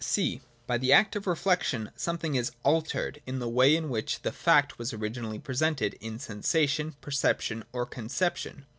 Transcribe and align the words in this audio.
22.] 0.03 0.09
(c) 0.39 0.41
By 0.65 0.79
the 0.79 0.91
act 0.91 1.15
of 1.15 1.27
reflection 1.27 1.91
something 1.95 2.33
is 2.33 2.53
altered 2.63 3.21
in 3.27 3.37
the 3.37 3.47
way 3.47 3.75
in 3.75 3.87
which 3.87 4.23
the 4.23 4.31
fact 4.31 4.79
was 4.79 4.93
originally 4.93 5.37
presented 5.37 5.93
in 5.99 6.17
sensation, 6.17 6.95
perception, 7.01 7.63
or 7.71 7.85
conception. 7.85 8.65